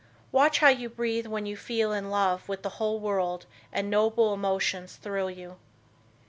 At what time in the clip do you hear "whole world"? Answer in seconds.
2.81-3.45